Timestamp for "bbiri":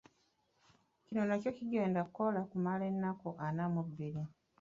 3.87-4.23